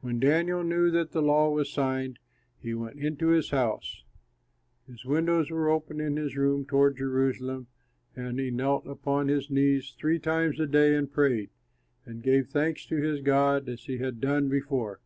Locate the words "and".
8.16-8.40, 10.96-11.08, 12.04-12.20